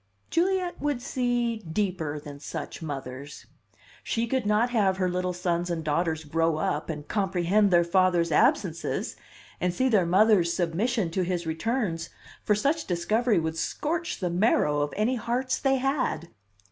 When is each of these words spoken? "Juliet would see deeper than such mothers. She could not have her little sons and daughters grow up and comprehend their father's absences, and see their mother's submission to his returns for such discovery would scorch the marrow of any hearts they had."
"Juliet 0.31 0.81
would 0.81 0.99
see 0.99 1.57
deeper 1.57 2.19
than 2.19 2.39
such 2.39 2.81
mothers. 2.81 3.45
She 4.01 4.25
could 4.25 4.47
not 4.47 4.71
have 4.71 4.97
her 4.97 5.07
little 5.07 5.31
sons 5.31 5.69
and 5.69 5.83
daughters 5.83 6.23
grow 6.23 6.57
up 6.57 6.89
and 6.89 7.07
comprehend 7.07 7.69
their 7.69 7.83
father's 7.83 8.31
absences, 8.31 9.15
and 9.59 9.71
see 9.71 9.89
their 9.89 10.07
mother's 10.07 10.51
submission 10.51 11.11
to 11.11 11.21
his 11.21 11.45
returns 11.45 12.09
for 12.43 12.55
such 12.55 12.85
discovery 12.87 13.37
would 13.37 13.59
scorch 13.59 14.19
the 14.19 14.31
marrow 14.31 14.81
of 14.81 14.91
any 14.97 15.17
hearts 15.17 15.59
they 15.59 15.75
had." 15.75 16.29